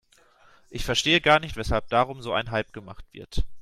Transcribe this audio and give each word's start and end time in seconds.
Ich 0.71 0.83
verstehe 0.83 1.21
gar 1.21 1.39
nicht, 1.39 1.55
weshalb 1.57 1.87
darum 1.89 2.23
so 2.23 2.33
ein 2.33 2.49
Hype 2.49 2.73
gemacht 2.73 3.05
wird. 3.11 3.45